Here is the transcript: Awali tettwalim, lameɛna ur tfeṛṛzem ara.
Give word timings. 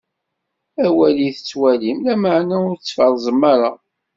Awali 0.85 1.27
tettwalim, 1.35 1.97
lameɛna 2.05 2.57
ur 2.69 2.75
tfeṛṛzem 2.77 3.41
ara. 3.53 3.71